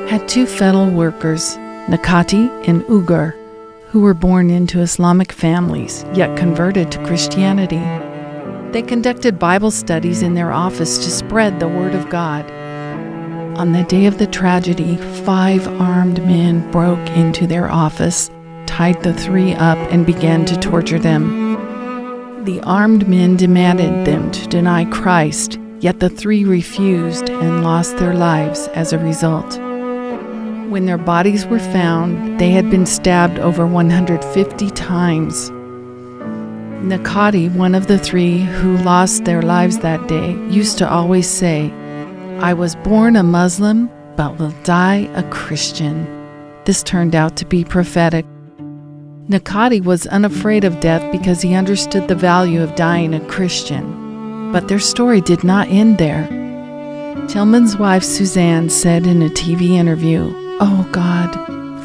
[0.08, 1.56] had two fellow workers,
[1.88, 3.34] Nakati and Ugar,
[3.92, 7.82] who were born into Islamic families yet converted to Christianity.
[8.72, 12.50] They conducted Bible studies in their office to spread the Word of God.
[13.58, 18.30] On the day of the tragedy, five armed men broke into their office,
[18.64, 22.44] tied the three up, and began to torture them.
[22.46, 28.14] The armed men demanded them to deny Christ, yet the three refused and lost their
[28.14, 29.61] lives as a result.
[30.72, 35.50] When their bodies were found, they had been stabbed over 150 times.
[36.80, 41.70] Nakati, one of the three who lost their lives that day, used to always say,
[42.38, 46.06] I was born a Muslim, but will die a Christian.
[46.64, 48.24] This turned out to be prophetic.
[49.28, 54.50] Nakati was unafraid of death because he understood the value of dying a Christian.
[54.52, 56.26] But their story did not end there.
[57.28, 61.28] Tillman's wife Suzanne said in a TV interview, Oh God,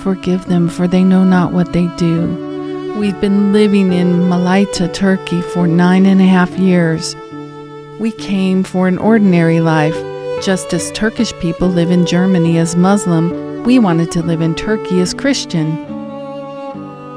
[0.03, 2.93] forgive them, for they know not what they do.
[2.95, 7.15] We've been living in Malatya, Turkey for nine and a half years.
[7.99, 9.95] We came for an ordinary life,
[10.43, 15.01] just as Turkish people live in Germany as Muslim, We wanted to live in Turkey
[15.01, 15.71] as Christian.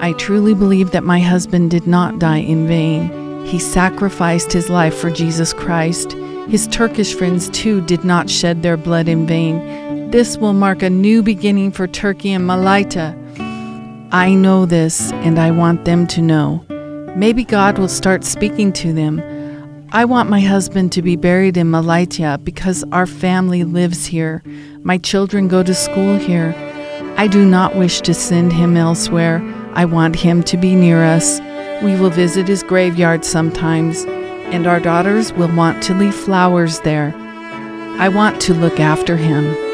[0.00, 3.44] I truly believe that my husband did not die in vain.
[3.44, 6.12] He sacrificed his life for Jesus Christ.
[6.48, 9.60] His Turkish friends, too, did not shed their blood in vain.
[10.10, 13.14] This will mark a new beginning for Turkey and Malatya.
[14.10, 16.64] I know this, and I want them to know.
[17.14, 19.22] Maybe God will start speaking to them.
[19.92, 24.42] I want my husband to be buried in Malatya because our family lives here.
[24.82, 26.56] My children go to school here.
[27.16, 29.40] I do not wish to send him elsewhere.
[29.74, 31.38] I want him to be near us.
[31.84, 34.04] We will visit his graveyard sometimes,
[34.52, 37.14] and our daughters will want to leave flowers there.
[38.00, 39.69] I want to look after him.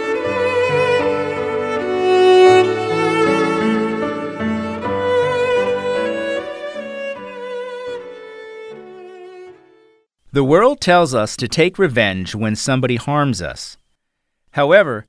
[10.36, 13.78] The world tells us to take revenge when somebody harms us.
[14.50, 15.06] However,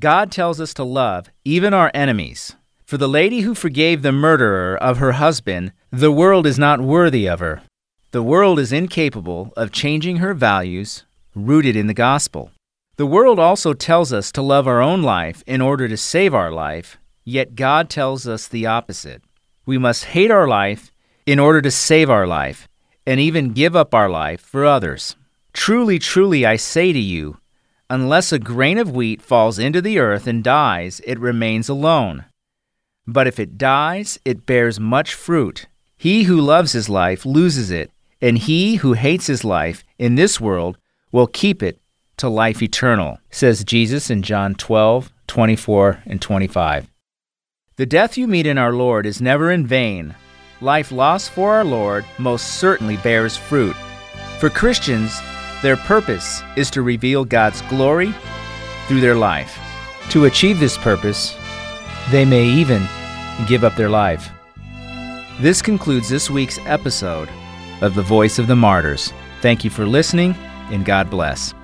[0.00, 2.56] God tells us to love even our enemies.
[2.84, 7.28] For the lady who forgave the murderer of her husband, the world is not worthy
[7.28, 7.62] of her.
[8.10, 11.04] The world is incapable of changing her values
[11.36, 12.50] rooted in the gospel.
[12.96, 16.50] The world also tells us to love our own life in order to save our
[16.50, 19.22] life, yet God tells us the opposite.
[19.66, 20.90] We must hate our life
[21.26, 22.66] in order to save our life,
[23.06, 25.16] and even give up our life for others.
[25.52, 27.38] Truly, truly, I say to you,
[27.90, 32.24] unless a grain of wheat falls into the earth and dies, it remains alone.
[33.06, 35.66] But if it dies, it bears much fruit.
[35.96, 37.90] He who loves his life loses it,
[38.20, 40.78] and he who hates his life in this world
[41.12, 41.80] will keep it
[42.16, 46.90] to life eternal, says Jesus in John 12, 24, and 25.
[47.76, 50.14] The death you meet in our Lord is never in vain.
[50.60, 53.76] Life lost for our Lord most certainly bears fruit.
[54.38, 55.18] For Christians,
[55.62, 58.14] their purpose is to reveal God's glory
[58.86, 59.58] through their life.
[60.10, 61.36] To achieve this purpose,
[62.10, 62.86] they may even
[63.46, 64.30] give up their life.
[65.40, 67.28] This concludes this week's episode
[67.80, 69.12] of The Voice of the Martyrs.
[69.40, 70.34] Thank you for listening,
[70.70, 71.54] and God bless.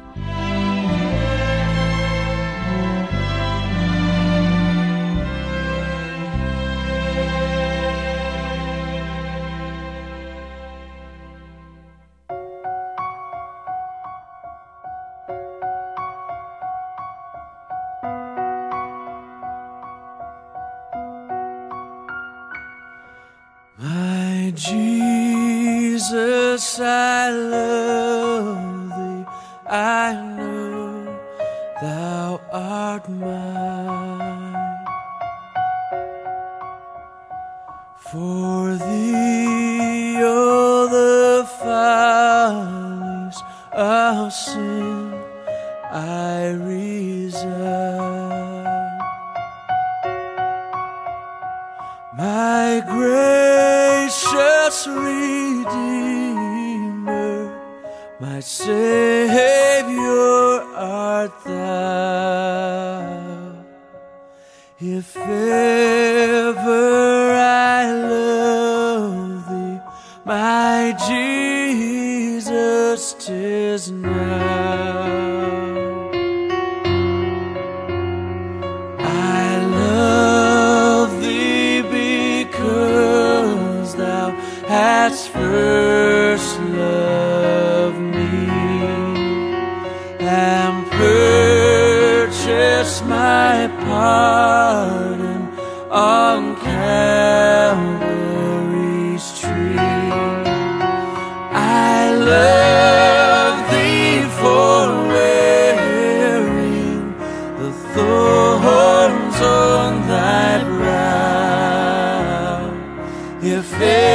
[113.61, 114.10] If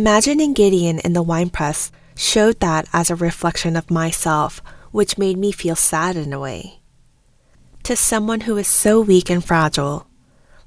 [0.00, 5.52] Imagining Gideon in the winepress showed that as a reflection of myself, which made me
[5.52, 6.80] feel sad in a way.
[7.82, 10.06] To someone who is so weak and fragile,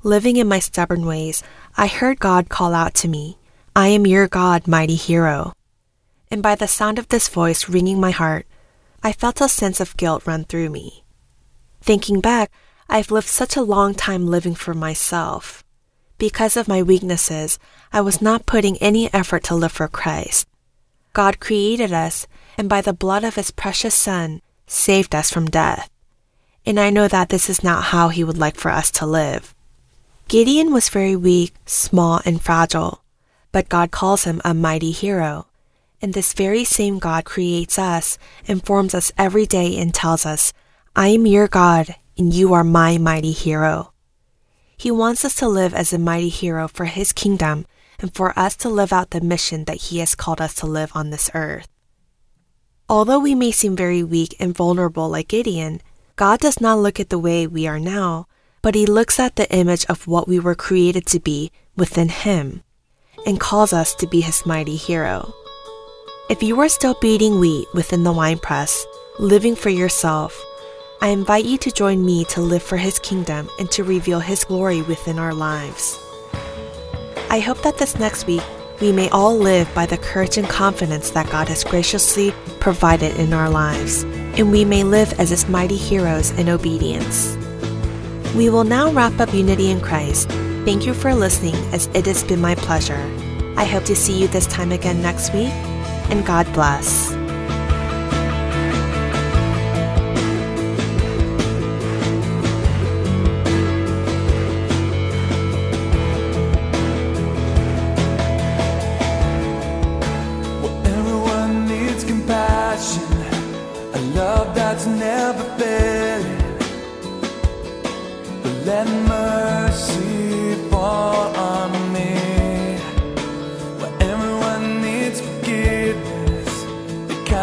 [0.03, 1.41] living in my stubborn ways,
[1.75, 3.39] I heard God call out to me,
[3.75, 5.53] I am your God, mighty hero.
[6.29, 8.45] And by the sound of this voice ringing my heart,
[9.01, 11.05] I felt a sense of guilt run through me.
[11.81, 12.51] Thinking back,
[12.87, 15.62] I've lived such a long time living for myself.
[16.23, 17.59] Because of my weaknesses,
[17.91, 20.47] I was not putting any effort to live for Christ.
[21.11, 25.89] God created us, and by the blood of His precious Son, saved us from death.
[26.65, 29.53] And I know that this is not how He would like for us to live.
[30.29, 33.03] Gideon was very weak, small, and fragile,
[33.51, 35.47] but God calls him a mighty hero.
[36.01, 40.53] And this very same God creates us informs us every day and tells us,
[40.95, 43.92] I am your God, and you are my mighty hero.
[44.83, 47.65] He wants us to live as a mighty hero for His kingdom
[47.99, 50.91] and for us to live out the mission that He has called us to live
[50.93, 51.69] on this earth.
[52.89, 55.79] Although we may seem very weak and vulnerable like Gideon,
[56.17, 58.27] God does not look at the way we are now,
[58.61, 62.61] but He looks at the image of what we were created to be within Him
[63.25, 65.33] and calls us to be His mighty hero.
[66.29, 68.85] If you are still beating wheat within the winepress,
[69.17, 70.43] living for yourself,
[71.03, 74.45] I invite you to join me to live for His kingdom and to reveal His
[74.45, 75.99] glory within our lives.
[77.29, 78.41] I hope that this next week
[78.79, 83.33] we may all live by the courage and confidence that God has graciously provided in
[83.33, 87.35] our lives, and we may live as His mighty heroes in obedience.
[88.33, 90.29] We will now wrap up Unity in Christ.
[90.63, 93.11] Thank you for listening, as it has been my pleasure.
[93.57, 95.51] I hope to see you this time again next week,
[96.09, 97.13] and God bless.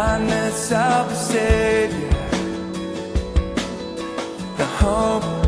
[0.00, 2.08] Kindness of the Savior,
[4.56, 5.39] the hope